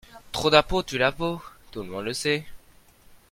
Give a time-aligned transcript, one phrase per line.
[0.31, 1.39] Trop d’impôt tue l’impôt,
[1.71, 2.43] tout le monde le sait.